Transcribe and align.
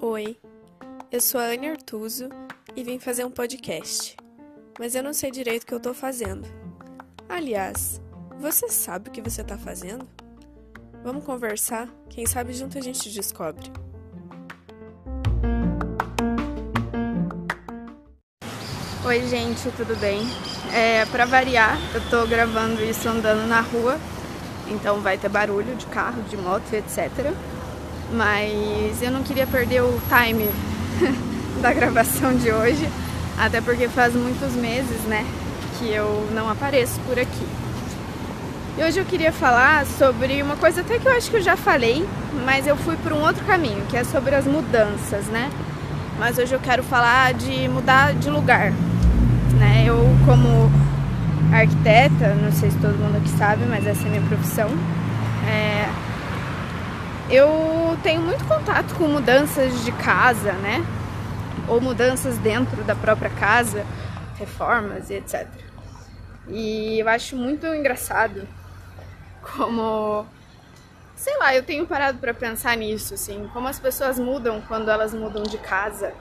Oi, 0.00 0.36
eu 1.12 1.20
sou 1.20 1.40
a 1.40 1.44
Anne 1.44 1.68
Artuso 1.68 2.28
e 2.74 2.82
vim 2.82 2.98
fazer 2.98 3.24
um 3.24 3.30
podcast, 3.30 4.16
mas 4.80 4.96
eu 4.96 5.02
não 5.04 5.12
sei 5.12 5.30
direito 5.30 5.62
o 5.62 5.66
que 5.66 5.74
eu 5.74 5.78
tô 5.78 5.94
fazendo. 5.94 6.48
Aliás, 7.28 8.00
você 8.40 8.68
sabe 8.68 9.10
o 9.10 9.12
que 9.12 9.22
você 9.22 9.44
tá 9.44 9.56
fazendo? 9.56 10.08
Vamos 11.04 11.24
conversar? 11.24 11.88
Quem 12.10 12.26
sabe 12.26 12.52
junto 12.52 12.76
a 12.76 12.80
gente 12.80 13.12
descobre. 13.12 13.70
Oi, 19.06 19.28
gente, 19.28 19.70
tudo 19.76 19.94
bem? 20.00 20.20
É, 20.74 21.06
para 21.06 21.26
variar, 21.26 21.78
eu 21.94 22.00
tô 22.10 22.26
gravando 22.26 22.82
isso 22.82 23.08
andando 23.08 23.46
na 23.46 23.60
rua, 23.60 24.00
então 24.72 25.00
vai 25.00 25.18
ter 25.18 25.28
barulho 25.28 25.74
de 25.76 25.86
carro, 25.86 26.22
de 26.22 26.36
moto, 26.36 26.72
etc. 26.72 27.32
Mas 28.12 29.00
eu 29.02 29.10
não 29.10 29.22
queria 29.22 29.46
perder 29.46 29.82
o 29.82 30.00
time 30.08 30.48
da 31.60 31.72
gravação 31.72 32.34
de 32.34 32.50
hoje, 32.50 32.88
até 33.38 33.60
porque 33.60 33.88
faz 33.88 34.14
muitos 34.14 34.54
meses, 34.54 35.00
né, 35.02 35.26
que 35.78 35.90
eu 35.90 36.28
não 36.34 36.48
apareço 36.48 36.98
por 37.06 37.18
aqui. 37.18 37.46
E 38.78 38.82
hoje 38.82 38.98
eu 38.98 39.04
queria 39.04 39.30
falar 39.30 39.84
sobre 39.84 40.42
uma 40.42 40.56
coisa 40.56 40.80
até 40.80 40.98
que 40.98 41.06
eu 41.06 41.12
acho 41.12 41.30
que 41.30 41.36
eu 41.36 41.42
já 41.42 41.56
falei, 41.56 42.06
mas 42.44 42.66
eu 42.66 42.76
fui 42.76 42.96
por 42.96 43.12
um 43.12 43.20
outro 43.20 43.44
caminho, 43.44 43.84
que 43.88 43.96
é 43.96 44.04
sobre 44.04 44.34
as 44.34 44.46
mudanças, 44.46 45.26
né? 45.26 45.50
Mas 46.18 46.38
hoje 46.38 46.54
eu 46.54 46.60
quero 46.60 46.82
falar 46.82 47.34
de 47.34 47.68
mudar 47.68 48.14
de 48.14 48.30
lugar, 48.30 48.72
né? 49.58 49.84
Eu 49.86 49.98
como 50.24 50.70
arquiteta, 51.52 52.34
não 52.34 52.50
sei 52.52 52.70
se 52.70 52.78
todo 52.78 52.96
mundo 52.96 53.16
aqui 53.18 53.28
sabe, 53.30 53.64
mas 53.66 53.86
essa 53.86 54.02
é 54.02 54.06
a 54.06 54.10
minha 54.10 54.22
profissão. 54.22 54.68
É, 55.46 55.88
eu 57.30 57.98
tenho 58.02 58.22
muito 58.22 58.44
contato 58.46 58.94
com 58.94 59.04
mudanças 59.08 59.84
de 59.84 59.92
casa, 59.92 60.52
né? 60.52 60.84
Ou 61.68 61.80
mudanças 61.80 62.38
dentro 62.38 62.82
da 62.84 62.94
própria 62.94 63.30
casa, 63.30 63.84
reformas 64.38 65.10
e 65.10 65.14
etc. 65.14 65.46
E 66.48 66.98
eu 66.98 67.08
acho 67.08 67.36
muito 67.36 67.66
engraçado 67.66 68.46
como 69.56 70.26
sei 71.14 71.38
lá, 71.38 71.54
eu 71.54 71.62
tenho 71.62 71.86
parado 71.86 72.18
para 72.18 72.34
pensar 72.34 72.76
nisso, 72.76 73.14
assim, 73.14 73.48
como 73.52 73.68
as 73.68 73.78
pessoas 73.78 74.18
mudam 74.18 74.60
quando 74.66 74.90
elas 74.90 75.14
mudam 75.14 75.44
de 75.44 75.56
casa 75.56 76.12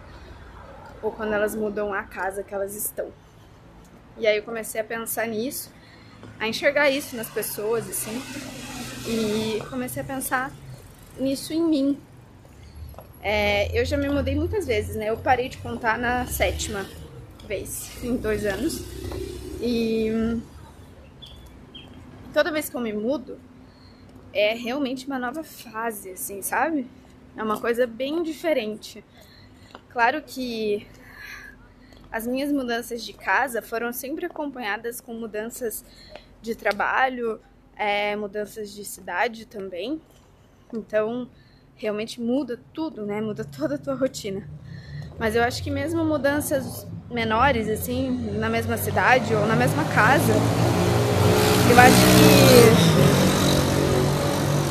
ou 1.01 1.11
quando 1.11 1.33
elas 1.33 1.55
mudam 1.55 1.91
a 1.91 2.03
casa 2.03 2.43
que 2.43 2.53
elas 2.53 2.75
estão. 2.75 3.07
E 4.17 4.27
aí 4.27 4.37
eu 4.37 4.43
comecei 4.43 4.79
a 4.79 4.83
pensar 4.83 5.27
nisso, 5.27 5.71
a 6.39 6.47
enxergar 6.47 6.89
isso 6.89 7.15
nas 7.15 7.29
pessoas, 7.29 7.89
assim, 7.89 8.21
e 9.07 9.59
comecei 9.69 10.01
a 10.01 10.05
pensar 10.05 10.51
nisso 11.17 11.53
em 11.53 11.61
mim. 11.61 11.97
É, 13.21 13.79
eu 13.79 13.85
já 13.85 13.97
me 13.97 14.09
mudei 14.09 14.35
muitas 14.35 14.65
vezes, 14.65 14.95
né? 14.95 15.09
Eu 15.09 15.17
parei 15.17 15.47
de 15.49 15.57
contar 15.57 15.97
na 15.97 16.25
sétima 16.25 16.85
vez 17.47 18.03
em 18.03 18.15
dois 18.15 18.45
anos. 18.45 18.83
E 19.61 20.39
toda 22.33 22.51
vez 22.51 22.69
que 22.69 22.75
eu 22.75 22.81
me 22.81 22.93
mudo, 22.93 23.39
é 24.33 24.53
realmente 24.53 25.05
uma 25.05 25.19
nova 25.19 25.43
fase, 25.43 26.11
assim, 26.11 26.41
sabe? 26.41 26.87
É 27.35 27.43
uma 27.43 27.59
coisa 27.59 27.85
bem 27.85 28.23
diferente. 28.23 29.03
Claro 29.89 30.21
que 30.21 30.87
as 32.11 32.27
minhas 32.27 32.51
mudanças 32.51 33.01
de 33.03 33.13
casa 33.13 33.61
foram 33.61 33.93
sempre 33.93 34.25
acompanhadas 34.25 34.99
com 34.99 35.13
mudanças 35.13 35.85
de 36.41 36.55
trabalho, 36.55 37.39
é, 37.77 38.15
mudanças 38.15 38.73
de 38.73 38.83
cidade 38.83 39.45
também. 39.45 40.01
Então, 40.73 41.29
realmente 41.75 42.19
muda 42.19 42.59
tudo, 42.73 43.05
né? 43.05 43.21
Muda 43.21 43.45
toda 43.45 43.75
a 43.75 43.77
tua 43.77 43.93
rotina. 43.95 44.45
Mas 45.17 45.35
eu 45.35 45.43
acho 45.43 45.63
que 45.63 45.71
mesmo 45.71 46.03
mudanças 46.03 46.85
menores, 47.09 47.69
assim, 47.69 48.11
na 48.37 48.49
mesma 48.49 48.75
cidade 48.77 49.33
ou 49.33 49.45
na 49.45 49.55
mesma 49.55 49.85
casa, 49.85 50.33
eu 51.69 51.79
acho 51.79 51.95
que 51.95 52.11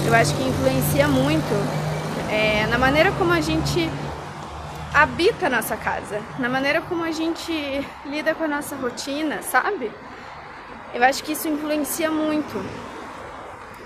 eu 0.08 0.14
acho 0.14 0.36
que 0.36 0.42
influencia 0.42 1.06
muito 1.06 1.54
é, 2.30 2.66
na 2.66 2.78
maneira 2.78 3.12
como 3.12 3.32
a 3.32 3.40
gente 3.40 3.88
habita 4.92 5.46
a 5.46 5.50
nossa 5.50 5.76
casa, 5.76 6.20
na 6.38 6.48
maneira 6.48 6.80
como 6.82 7.04
a 7.04 7.12
gente 7.12 7.52
lida 8.04 8.34
com 8.34 8.44
a 8.44 8.48
nossa 8.48 8.74
rotina, 8.76 9.42
sabe? 9.42 9.90
Eu 10.92 11.02
acho 11.04 11.22
que 11.22 11.32
isso 11.32 11.48
influencia 11.48 12.10
muito. 12.10 12.64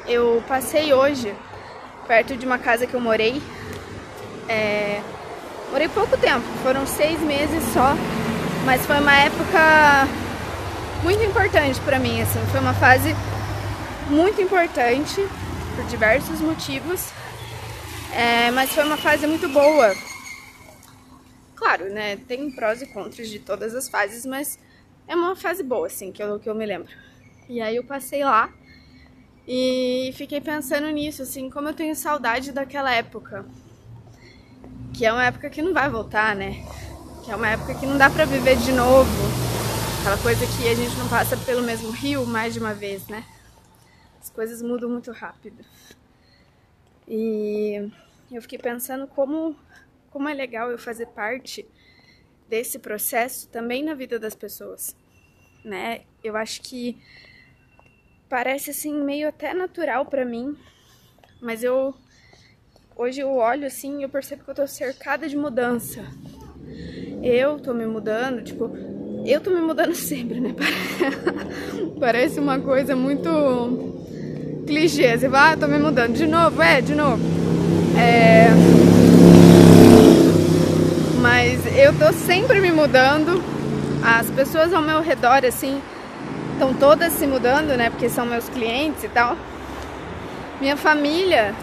Eu 0.06 0.42
passei 0.48 0.92
hoje 0.92 1.34
perto 2.06 2.37
de 2.37 2.47
uma 2.47 2.59
casa 2.59 2.87
que 2.87 2.94
eu 2.94 3.00
morei. 3.00 3.42
É, 4.48 5.00
morei 5.70 5.88
pouco 5.88 6.16
tempo, 6.16 6.44
foram 6.62 6.87
seis 6.87 7.21
meses 7.21 7.62
só, 7.72 7.94
mas 8.65 8.84
foi 8.86 8.98
uma 8.98 9.15
época 9.15 10.09
muito 11.03 11.22
importante 11.22 11.81
para 11.81 11.98
mim, 11.98 12.21
assim, 12.21 12.41
foi 12.50 12.60
uma 12.60 12.75
fase 12.75 13.15
muito 14.09 14.41
importante 14.41 15.26
por 15.75 15.84
diversos 15.86 16.41
motivos, 16.41 17.09
é, 18.12 18.50
mas 18.50 18.71
foi 18.75 18.84
uma 18.84 18.98
fase 18.98 19.26
muito 19.26 19.48
boa 19.48 19.94
Claro, 21.65 21.91
né? 21.91 22.19
Tem 22.19 22.51
prós 22.51 22.83
e 22.83 22.87
contras 22.87 23.27
de 23.27 23.39
todas 23.39 23.75
as 23.75 23.89
fases, 23.89 24.27
mas 24.27 24.59
é 25.09 25.17
uma 25.17 25.35
fase 25.35 25.63
boa, 25.63 25.87
assim, 25.87 26.13
que 26.13 26.23
eu, 26.23 26.39
que 26.39 26.47
eu 26.47 26.55
me 26.55 26.67
lembro. 26.67 26.93
E 27.49 27.59
aí 27.59 27.77
eu 27.77 27.85
passei 27.85 28.23
lá 28.23 28.53
e 29.49 30.13
fiquei 30.15 30.43
pensando 30.43 30.91
nisso, 30.91 31.23
assim, 31.23 31.49
como 31.49 31.67
eu 31.67 31.73
tenho 31.73 31.97
saudade 31.97 32.53
daquela 32.53 32.93
época. 32.95 33.47
Que 34.93 35.07
é 35.07 35.13
uma 35.13 35.25
época 35.25 35.49
que 35.49 35.63
não 35.63 35.73
vai 35.73 35.89
voltar, 35.89 36.37
né? 36.37 36.63
Que 37.25 37.31
é 37.31 37.35
uma 37.35 37.49
época 37.49 37.75
que 37.75 37.87
não 37.87 37.97
dá 37.97 38.11
pra 38.11 38.27
viver 38.27 38.59
de 38.59 38.71
novo. 38.71 39.11
Aquela 40.01 40.19
coisa 40.19 40.47
que 40.47 40.69
a 40.69 40.75
gente 40.75 40.95
não 40.99 41.09
passa 41.09 41.35
pelo 41.35 41.63
mesmo 41.63 41.91
rio 41.93 42.27
mais 42.27 42.53
de 42.53 42.61
uma 42.61 42.75
vez, 42.75 43.09
né? 43.09 43.25
As 44.21 44.29
coisas 44.29 44.61
mudam 44.61 44.91
muito 44.91 45.11
rápido. 45.13 45.65
E 47.09 47.91
eu 48.31 48.43
fiquei 48.43 48.59
pensando 48.59 49.07
como 49.07 49.57
como 50.15 50.29
é 50.29 50.33
legal 50.33 50.71
eu 50.71 50.79
fazer 50.79 51.07
parte 51.07 51.67
desse 52.49 52.79
processo 52.79 53.49
também 53.49 53.83
na 53.83 53.95
vida 53.95 54.17
das 54.17 54.37
pessoas, 54.37 54.95
né? 55.65 56.03
Eu 56.23 56.37
acho 56.37 56.63
que 56.63 56.97
parece 58.29 58.71
assim 58.71 58.95
meio 58.95 59.29
até 59.29 59.53
natural 59.53 60.07
para 60.07 60.25
mim, 60.25 60.57
mas 61.43 61.65
eu 61.65 61.93
hoje 62.97 63.23
eu 63.23 63.35
olho 63.35 63.67
assim 63.67 63.99
e 63.99 64.03
eu 64.05 64.09
percebo 64.09 64.45
que 64.45 64.51
eu 64.51 64.55
tô 64.55 64.67
cercada 64.69 65.29
de 65.29 65.37
mudança. 65.37 66.05
Eu 67.21 67.59
tô 67.59 67.75
me 67.75 67.85
mudando, 67.85 68.41
tipo, 68.45 68.71
eu 69.27 69.41
tô 69.41 69.51
me 69.51 69.61
mudando 69.61 69.97
sempre, 69.99 70.39
né? 70.39 70.55
Parece 71.99 72.39
uma 72.39 72.61
coisa 72.61 72.95
muito 72.95 74.65
clichê. 74.65 75.19
Você 75.19 75.29
vai, 75.29 75.55
ah, 75.55 75.57
tô 75.57 75.67
me 75.67 75.79
mudando 75.79 76.15
de 76.15 76.27
novo, 76.27 76.63
é, 76.63 76.81
de 76.81 76.95
novo. 76.95 77.21
É 77.99 78.85
mas 81.25 81.59
eu 81.75 81.84
tô 81.99 82.12
sempre 82.12 82.60
me 82.60 82.71
mudando. 82.71 83.43
As 84.05 84.28
pessoas 84.31 84.72
ao 84.72 84.82
meu 84.82 85.00
redor, 85.00 85.44
assim, 85.44 85.81
estão 86.53 86.75
todas 86.75 87.12
se 87.12 87.27
mudando, 87.27 87.77
né? 87.77 87.91
Porque 87.91 88.09
são 88.09 88.27
meus 88.27 88.49
clientes 88.49 89.03
e 89.05 89.09
tal. 89.09 89.37
Minha 90.60 90.77
família 90.77 91.54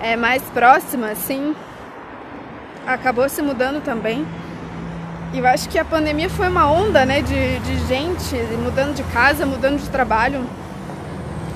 é 0.00 0.16
mais 0.16 0.42
próxima, 0.44 1.08
assim, 1.08 1.54
acabou 2.86 3.28
se 3.28 3.42
mudando 3.42 3.82
também. 3.82 4.26
E 5.32 5.38
eu 5.38 5.46
acho 5.46 5.68
que 5.68 5.78
a 5.78 5.84
pandemia 5.84 6.28
foi 6.28 6.48
uma 6.48 6.70
onda, 6.70 7.04
né, 7.04 7.22
de, 7.22 7.58
de 7.60 7.86
gente 7.86 8.34
mudando 8.62 8.94
de 8.94 9.02
casa, 9.04 9.46
mudando 9.46 9.78
de 9.78 9.88
trabalho, 9.88 10.44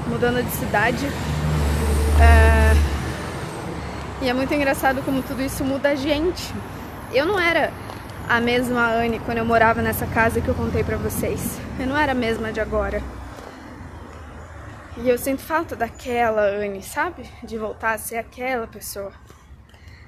mudando 0.07 0.45
de 0.45 0.51
cidade. 0.51 1.07
É... 2.21 2.75
E 4.23 4.29
é 4.29 4.33
muito 4.33 4.55
engraçado 4.55 5.03
como 5.05 5.23
tudo 5.23 5.43
isso 5.43 5.65
muda 5.65 5.91
a 5.91 5.95
gente. 5.95 6.55
Eu 7.15 7.27
não 7.27 7.39
era 7.39 7.73
a 8.29 8.41
mesma 8.41 8.91
Anne 8.91 9.21
quando 9.21 9.39
eu 9.39 9.45
morava 9.45 9.81
nessa 9.81 10.05
casa 10.05 10.41
que 10.41 10.49
eu 10.49 10.55
contei 10.55 10.83
pra 10.83 10.97
vocês. 10.97 11.61
Eu 11.79 11.87
não 11.87 11.97
era 11.97 12.11
a 12.11 12.15
mesma 12.15 12.53
de 12.53 12.59
agora. 12.59 13.01
E 14.97 15.09
eu 15.09 15.17
sinto 15.17 15.41
falta 15.41 15.77
daquela 15.77 16.43
Anne, 16.43 16.83
sabe? 16.83 17.23
De 17.45 17.57
voltar 17.57 17.93
a 17.93 17.99
ser 17.99 18.17
aquela 18.17 18.67
pessoa. 18.67 19.13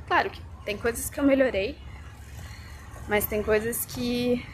Claro 0.08 0.30
que 0.30 0.42
tem 0.64 0.76
coisas 0.76 1.08
que 1.08 1.20
eu 1.20 1.24
melhorei, 1.24 1.78
mas 3.06 3.24
tem 3.24 3.40
coisas 3.40 3.84
que 3.84 4.44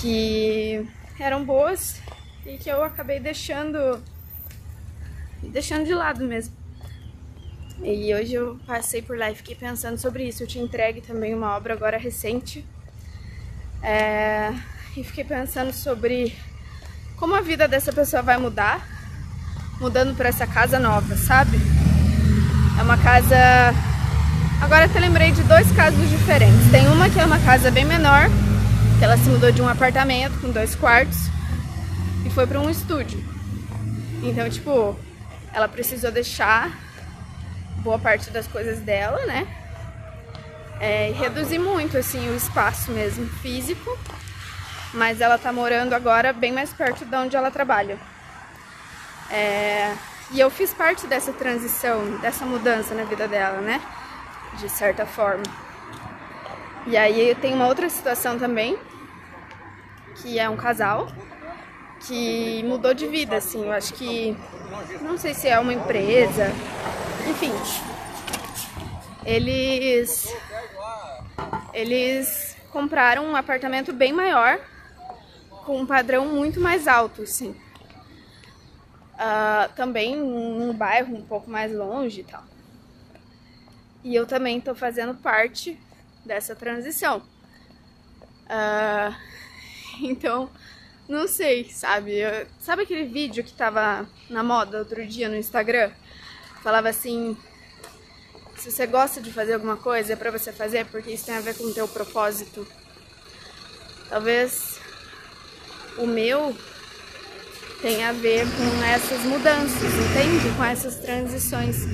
que 0.00 0.84
eram 1.20 1.44
boas 1.44 2.02
e 2.44 2.58
que 2.58 2.68
eu 2.68 2.82
acabei 2.82 3.20
deixando 3.20 4.02
deixando 5.44 5.84
de 5.84 5.94
lado 5.94 6.24
mesmo. 6.24 6.55
E 7.82 8.14
hoje 8.14 8.34
eu 8.34 8.58
passei 8.66 9.02
por 9.02 9.18
lá 9.18 9.30
e 9.30 9.34
fiquei 9.34 9.54
pensando 9.54 9.98
sobre 9.98 10.24
isso. 10.24 10.42
Eu 10.42 10.46
te 10.46 10.58
entregue 10.58 11.00
também 11.00 11.34
uma 11.34 11.56
obra 11.56 11.74
agora 11.74 11.98
recente. 11.98 12.64
É... 13.82 14.52
E 14.96 15.04
fiquei 15.04 15.24
pensando 15.24 15.72
sobre 15.72 16.34
como 17.16 17.34
a 17.34 17.40
vida 17.40 17.68
dessa 17.68 17.92
pessoa 17.92 18.22
vai 18.22 18.38
mudar 18.38 18.96
mudando 19.80 20.16
para 20.16 20.28
essa 20.28 20.46
casa 20.46 20.78
nova, 20.78 21.16
sabe? 21.16 21.58
É 22.78 22.82
uma 22.82 22.96
casa. 22.96 23.36
Agora 24.60 24.88
te 24.88 24.98
lembrei 24.98 25.32
de 25.32 25.42
dois 25.42 25.70
casos 25.72 26.08
diferentes. 26.08 26.70
Tem 26.70 26.86
uma 26.88 27.10
que 27.10 27.20
é 27.20 27.24
uma 27.24 27.38
casa 27.38 27.70
bem 27.70 27.84
menor, 27.84 28.28
que 28.98 29.04
ela 29.04 29.16
se 29.16 29.28
mudou 29.28 29.52
de 29.52 29.60
um 29.60 29.68
apartamento 29.68 30.40
com 30.40 30.50
dois 30.50 30.74
quartos 30.74 31.28
e 32.24 32.30
foi 32.30 32.46
para 32.46 32.60
um 32.60 32.70
estúdio. 32.70 33.22
Então, 34.22 34.48
tipo, 34.48 34.98
ela 35.52 35.68
precisou 35.68 36.10
deixar 36.10 36.85
boa 37.78 37.98
parte 37.98 38.30
das 38.30 38.46
coisas 38.46 38.80
dela, 38.80 39.24
né? 39.26 39.46
É, 40.80 41.12
reduzir 41.16 41.58
muito 41.58 41.96
assim 41.96 42.28
o 42.28 42.36
espaço 42.36 42.90
mesmo 42.90 43.26
físico, 43.26 43.98
mas 44.92 45.20
ela 45.20 45.38
tá 45.38 45.52
morando 45.52 45.94
agora 45.94 46.32
bem 46.32 46.52
mais 46.52 46.72
perto 46.72 47.04
de 47.04 47.16
onde 47.16 47.36
ela 47.36 47.50
trabalha. 47.50 47.98
É, 49.30 49.94
e 50.30 50.40
eu 50.40 50.50
fiz 50.50 50.72
parte 50.74 51.06
dessa 51.06 51.32
transição, 51.32 52.18
dessa 52.18 52.44
mudança 52.44 52.94
na 52.94 53.04
vida 53.04 53.26
dela, 53.26 53.60
né? 53.60 53.80
De 54.58 54.68
certa 54.68 55.06
forma. 55.06 55.44
E 56.86 56.96
aí 56.96 57.34
tem 57.40 57.54
uma 57.54 57.66
outra 57.66 57.88
situação 57.88 58.38
também, 58.38 58.78
que 60.16 60.38
é 60.38 60.48
um 60.48 60.56
casal 60.56 61.08
que 62.00 62.62
mudou 62.64 62.94
de 62.94 63.06
vida, 63.06 63.36
assim. 63.36 63.64
Eu 63.64 63.72
acho 63.72 63.92
que. 63.94 64.36
Não 65.00 65.16
sei 65.16 65.34
se 65.34 65.48
é 65.48 65.58
uma 65.58 65.72
empresa. 65.72 66.52
Enfim. 67.28 67.52
Eles. 69.24 70.34
Eles 71.72 72.56
compraram 72.70 73.24
um 73.24 73.36
apartamento 73.36 73.92
bem 73.92 74.12
maior, 74.12 74.58
com 75.64 75.80
um 75.80 75.86
padrão 75.86 76.26
muito 76.26 76.60
mais 76.60 76.88
alto, 76.88 77.22
assim 77.22 77.54
uh, 79.16 79.72
também 79.74 80.16
num 80.16 80.72
bairro 80.72 81.16
um 81.16 81.22
pouco 81.22 81.50
mais 81.50 81.72
longe 81.72 82.20
e 82.20 82.24
tal. 82.24 82.44
E 84.04 84.14
eu 84.14 84.26
também 84.26 84.60
tô 84.60 84.74
fazendo 84.74 85.14
parte 85.14 85.78
dessa 86.24 86.54
transição. 86.54 87.22
Uh, 88.46 89.14
então, 90.02 90.50
não 91.08 91.26
sei, 91.26 91.64
sabe? 91.70 92.18
Eu, 92.18 92.46
sabe 92.60 92.82
aquele 92.82 93.04
vídeo 93.04 93.42
que 93.42 93.52
tava 93.52 94.08
na 94.30 94.42
moda 94.42 94.78
outro 94.78 95.04
dia 95.06 95.28
no 95.28 95.36
Instagram? 95.36 95.90
Falava 96.66 96.88
assim: 96.88 97.36
se 98.56 98.72
você 98.72 98.88
gosta 98.88 99.20
de 99.20 99.32
fazer 99.32 99.54
alguma 99.54 99.76
coisa, 99.76 100.14
é 100.14 100.16
pra 100.16 100.32
você 100.32 100.50
fazer 100.50 100.84
porque 100.86 101.12
isso 101.12 101.24
tem 101.24 101.36
a 101.36 101.40
ver 101.40 101.54
com 101.54 101.62
o 101.62 101.72
teu 101.72 101.86
propósito. 101.86 102.66
Talvez 104.08 104.80
o 105.96 106.08
meu 106.08 106.56
tem 107.80 108.02
a 108.04 108.10
ver 108.10 108.44
com 108.46 108.82
essas 108.84 109.20
mudanças, 109.20 109.80
entende? 109.80 110.56
Com 110.56 110.64
essas 110.64 110.96
transições. 110.96 111.84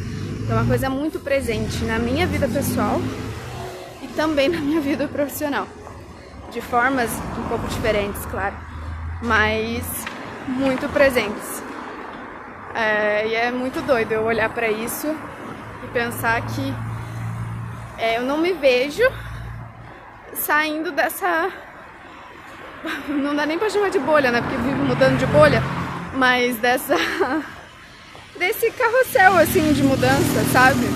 É 0.48 0.54
uma 0.54 0.64
coisa 0.64 0.88
muito 0.88 1.20
presente 1.20 1.84
na 1.84 1.98
minha 1.98 2.26
vida 2.26 2.48
pessoal 2.48 2.98
e 4.00 4.08
também 4.16 4.48
na 4.48 4.58
minha 4.58 4.80
vida 4.80 5.06
profissional. 5.06 5.68
De 6.50 6.62
formas 6.62 7.10
um 7.38 7.46
pouco 7.46 7.68
diferentes, 7.68 8.24
claro, 8.24 8.56
mas 9.22 9.84
muito 10.48 10.88
presentes. 10.88 11.62
É, 12.74 13.26
e 13.26 13.34
é 13.34 13.50
muito 13.50 13.80
doido 13.82 14.12
eu 14.12 14.22
olhar 14.24 14.48
para 14.48 14.70
isso 14.70 15.14
e 15.84 15.86
pensar 15.88 16.40
que 16.42 16.74
é, 17.98 18.18
eu 18.18 18.22
não 18.22 18.38
me 18.38 18.52
vejo 18.52 19.02
saindo 20.34 20.90
dessa 20.90 21.52
não 23.08 23.34
dá 23.34 23.46
nem 23.46 23.58
pra 23.58 23.70
chamar 23.70 23.90
de 23.90 23.98
bolha, 23.98 24.30
né? 24.30 24.40
Porque 24.40 24.56
vive 24.56 24.74
mudando 24.74 25.18
de 25.18 25.26
bolha, 25.26 25.62
mas 26.14 26.56
dessa. 26.58 26.96
desse 28.36 28.70
carrossel 28.72 29.36
assim 29.36 29.72
de 29.72 29.82
mudança, 29.82 30.44
sabe? 30.52 30.86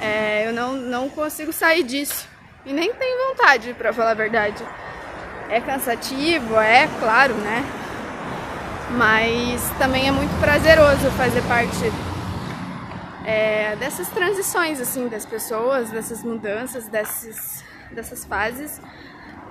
É, 0.00 0.46
eu 0.46 0.52
não, 0.52 0.74
não 0.74 1.08
consigo 1.08 1.52
sair 1.52 1.82
disso. 1.82 2.28
E 2.64 2.72
nem 2.72 2.92
tenho 2.92 3.28
vontade, 3.28 3.74
pra 3.74 3.92
falar 3.92 4.10
a 4.10 4.14
verdade. 4.14 4.62
É 5.48 5.60
cansativo, 5.60 6.58
é 6.60 6.88
claro, 7.00 7.34
né? 7.34 7.64
Mas 8.96 9.62
também 9.78 10.08
é 10.08 10.10
muito 10.10 10.38
prazeroso 10.40 11.10
fazer 11.12 11.42
parte 11.42 11.92
é, 13.24 13.76
dessas 13.76 14.08
transições, 14.08 14.80
assim, 14.80 15.08
das 15.08 15.24
pessoas, 15.24 15.90
dessas 15.90 16.22
mudanças, 16.22 16.88
desses, 16.88 17.64
dessas 17.92 18.24
fases 18.24 18.80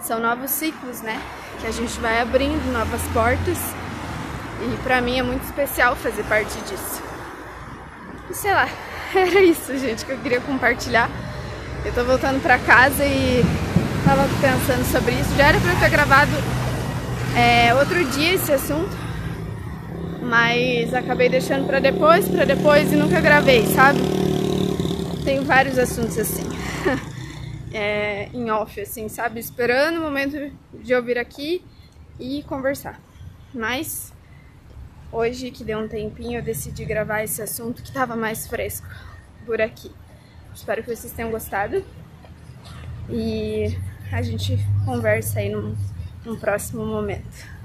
são 0.01 0.19
novos 0.19 0.51
ciclos, 0.51 1.01
né? 1.01 1.21
Que 1.59 1.67
a 1.67 1.71
gente 1.71 1.99
vai 1.99 2.21
abrindo 2.21 2.71
novas 2.71 3.01
portas. 3.13 3.57
E 4.61 4.77
pra 4.83 5.01
mim 5.01 5.19
é 5.19 5.23
muito 5.23 5.43
especial 5.43 5.95
fazer 5.95 6.23
parte 6.23 6.57
disso. 6.61 7.01
E 8.29 8.33
sei 8.33 8.51
lá, 8.51 8.67
era 9.15 9.41
isso, 9.41 9.77
gente, 9.77 10.05
que 10.05 10.11
eu 10.11 10.17
queria 10.19 10.41
compartilhar. 10.41 11.09
Eu 11.85 11.93
tô 11.93 12.03
voltando 12.03 12.41
pra 12.41 12.57
casa 12.59 13.05
e 13.05 13.43
tava 14.05 14.27
pensando 14.41 14.85
sobre 14.91 15.13
isso. 15.13 15.35
Já 15.35 15.47
era 15.47 15.59
pra 15.59 15.71
eu 15.71 15.79
ter 15.79 15.89
gravado 15.89 16.31
é, 17.35 17.73
outro 17.75 18.03
dia 18.05 18.33
esse 18.33 18.51
assunto, 18.51 18.89
mas 20.29 20.93
acabei 20.93 21.27
deixando 21.27 21.65
pra 21.65 21.79
depois, 21.79 22.29
pra 22.29 22.45
depois 22.45 22.93
e 22.93 22.95
nunca 22.95 23.19
gravei, 23.19 23.65
sabe? 23.65 23.99
Tenho 25.25 25.43
vários 25.43 25.75
assuntos 25.79 26.19
assim. 26.19 26.43
é, 27.73 28.29
em 28.31 28.51
off, 28.51 28.79
assim, 28.79 29.09
sabe? 29.09 29.39
Esperando 29.39 29.97
o 29.97 30.03
momento 30.03 30.51
de 30.71 30.91
eu 30.91 31.03
vir 31.03 31.17
aqui 31.17 31.65
e 32.19 32.43
conversar. 32.43 33.01
Mas 33.51 34.13
hoje 35.11 35.49
que 35.49 35.63
deu 35.63 35.79
um 35.79 35.87
tempinho, 35.87 36.37
eu 36.37 36.43
decidi 36.43 36.85
gravar 36.85 37.23
esse 37.23 37.41
assunto 37.41 37.81
que 37.81 37.91
tava 37.91 38.15
mais 38.15 38.45
fresco 38.45 38.87
por 39.47 39.59
aqui. 39.59 39.91
Espero 40.53 40.83
que 40.83 40.95
vocês 40.95 41.11
tenham 41.11 41.31
gostado 41.31 41.83
e 43.09 43.75
a 44.11 44.21
gente 44.21 44.59
conversa 44.85 45.39
aí 45.39 45.49
num, 45.49 45.75
num 46.23 46.37
próximo 46.39 46.85
momento. 46.85 47.58